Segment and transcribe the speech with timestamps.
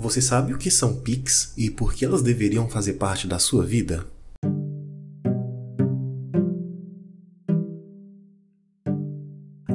[0.00, 3.66] Você sabe o que são PICs e por que elas deveriam fazer parte da sua
[3.66, 4.06] vida?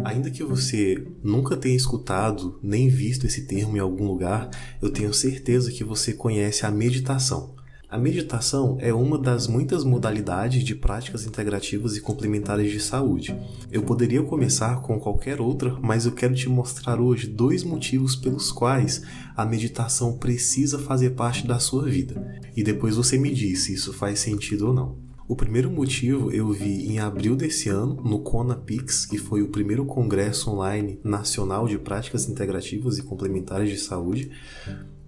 [0.02, 4.50] Ainda que você nunca tenha escutado nem visto esse termo em algum lugar,
[4.82, 7.54] eu tenho certeza que você conhece a meditação.
[7.94, 13.40] A meditação é uma das muitas modalidades de práticas integrativas e complementares de saúde.
[13.72, 18.52] Eu poderia começar com qualquer outra, mas eu quero te mostrar hoje dois motivos pelos
[18.52, 19.04] quais
[19.38, 22.42] a meditação precisa fazer parte da sua vida.
[22.56, 24.98] E depois você me diz se isso faz sentido ou não.
[25.28, 29.86] O primeiro motivo eu vi em abril desse ano no CONAPIX, que foi o primeiro
[29.86, 34.32] congresso online nacional de práticas integrativas e complementares de saúde.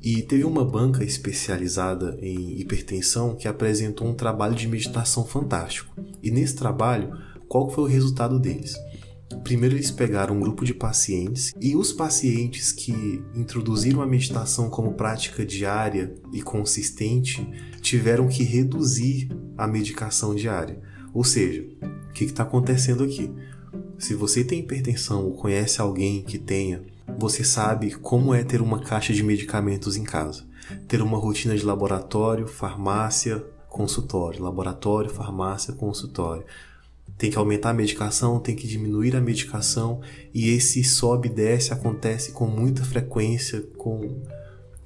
[0.05, 5.99] E teve uma banca especializada em hipertensão que apresentou um trabalho de meditação fantástico.
[6.21, 8.75] E nesse trabalho, qual foi o resultado deles?
[9.43, 12.93] Primeiro eles pegaram um grupo de pacientes e os pacientes que
[13.33, 17.43] introduziram a meditação como prática diária e consistente
[17.81, 20.79] tiveram que reduzir a medicação diária.
[21.15, 21.67] Ou seja,
[22.09, 23.33] o que está acontecendo aqui?
[23.97, 26.83] Se você tem hipertensão ou conhece alguém que tenha,
[27.17, 30.43] você sabe como é ter uma caixa de medicamentos em casa.
[30.87, 36.45] Ter uma rotina de laboratório, farmácia, consultório, laboratório, farmácia, consultório.
[37.17, 40.01] Tem que aumentar a medicação, tem que diminuir a medicação,
[40.33, 44.21] e esse sobe e desce acontece com muita frequência, com,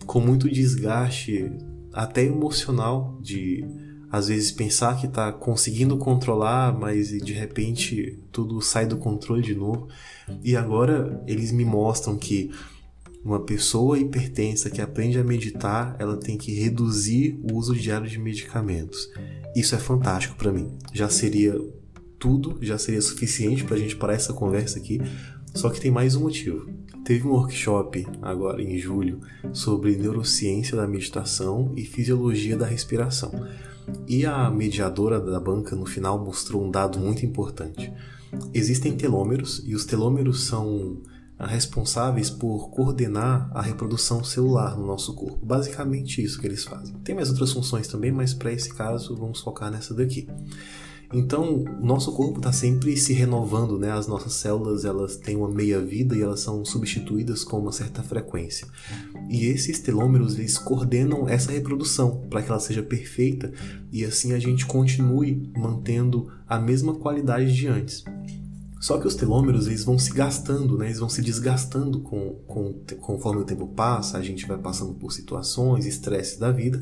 [0.06, 1.52] com muito desgaste,
[1.94, 3.66] até emocional, de
[4.12, 9.56] às vezes pensar que está conseguindo controlar, mas de repente tudo sai do controle de
[9.56, 9.88] novo.
[10.44, 12.52] E agora eles me mostram que
[13.24, 18.18] uma pessoa hipertensa que aprende a meditar, ela tem que reduzir o uso diário de
[18.18, 19.10] medicamentos.
[19.56, 20.78] Isso é fantástico para mim.
[20.94, 21.60] Já seria
[22.18, 25.02] tudo, já seria suficiente para a gente parar essa conversa aqui.
[25.54, 26.70] Só que tem mais um motivo.
[27.04, 29.20] Teve um workshop agora em julho
[29.52, 33.32] sobre neurociência da meditação e fisiologia da respiração.
[34.08, 37.92] E a mediadora da banca no final mostrou um dado muito importante.
[38.54, 41.02] Existem telômeros e os telômeros são
[41.48, 45.46] responsáveis por coordenar a reprodução celular no nosso corpo.
[45.46, 46.96] Basicamente isso que eles fazem.
[46.96, 50.28] Tem mais outras funções também, mas para esse caso vamos focar nessa daqui.
[51.12, 53.92] Então, nosso corpo está sempre se renovando, né?
[53.92, 58.04] As nossas células elas têm uma meia vida e elas são substituídas com uma certa
[58.04, 58.68] frequência.
[59.28, 63.52] E esses telômeros eles coordenam essa reprodução para que ela seja perfeita
[63.92, 68.04] e assim a gente continue mantendo a mesma qualidade de antes.
[68.80, 70.86] Só que os telômeros eles vão se gastando, né?
[70.86, 75.12] eles vão se desgastando com, com, conforme o tempo passa, a gente vai passando por
[75.12, 76.82] situações, estresses da vida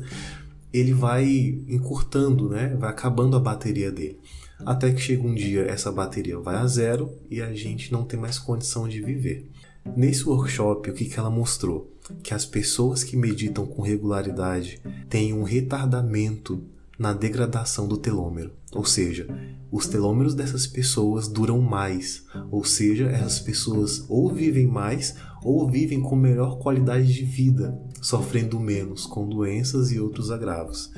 [0.72, 1.26] ele vai
[1.68, 2.76] encurtando, né?
[2.78, 4.18] vai acabando a bateria dele.
[4.64, 8.18] Até que chega um dia, essa bateria vai a zero e a gente não tem
[8.18, 9.48] mais condição de viver.
[9.96, 11.92] Nesse workshop, o que, que ela mostrou?
[12.22, 16.62] Que as pessoas que meditam com regularidade têm um retardamento
[16.98, 18.52] na degradação do telômero.
[18.72, 19.26] Ou seja,
[19.70, 22.24] os telômeros dessas pessoas duram mais.
[22.50, 28.58] Ou seja, essas pessoas ou vivem mais ou vivem com melhor qualidade de vida, sofrendo
[28.58, 30.92] menos com doenças e outros agravos.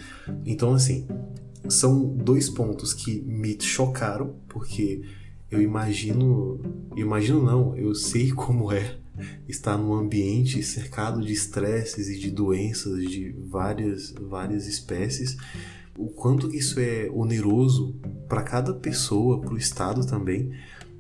[0.47, 1.06] Então, assim,
[1.69, 5.03] são dois pontos que me chocaram, porque
[5.50, 6.60] eu imagino,
[6.97, 8.98] imagino não, eu sei como é
[9.47, 15.36] estar num ambiente cercado de estresses e de doenças de várias várias espécies
[16.00, 17.94] o quanto isso é oneroso
[18.26, 20.50] para cada pessoa, para o Estado também.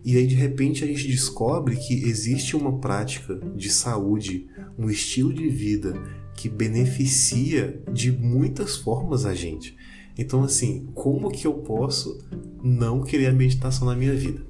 [0.04, 4.46] E aí de repente a gente descobre que existe uma prática de saúde,
[4.78, 5.94] um estilo de vida
[6.34, 9.74] que beneficia de muitas formas a gente.
[10.18, 12.22] Então assim, como que eu posso
[12.62, 14.42] não querer a meditação na minha vida?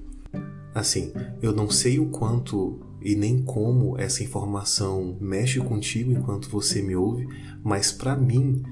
[0.75, 6.83] Assim, eu não sei o quanto e nem como essa informação mexe contigo enquanto você
[6.83, 7.27] me ouve,
[7.63, 8.63] mas para mim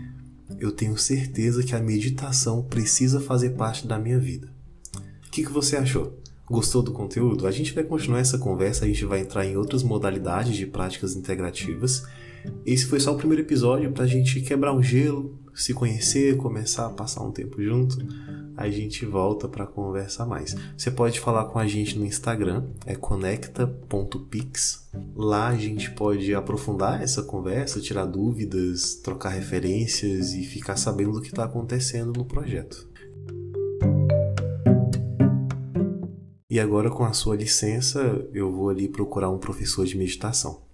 [0.58, 4.52] eu tenho certeza que a meditação precisa fazer parte da minha vida.
[5.26, 6.18] O que, que você achou?
[6.46, 7.46] Gostou do conteúdo?
[7.46, 11.14] A gente vai continuar essa conversa, a gente vai entrar em outras modalidades de práticas
[11.14, 12.02] integrativas.
[12.64, 16.86] Esse foi só o primeiro episódio para a gente quebrar o gelo, se conhecer, começar
[16.86, 17.98] a passar um tempo junto
[18.58, 20.56] a gente volta para conversar mais.
[20.76, 24.90] Você pode falar com a gente no Instagram, é conecta.pix.
[25.14, 31.22] Lá a gente pode aprofundar essa conversa, tirar dúvidas, trocar referências e ficar sabendo do
[31.22, 32.88] que está acontecendo no projeto.
[36.50, 40.67] E agora, com a sua licença, eu vou ali procurar um professor de meditação.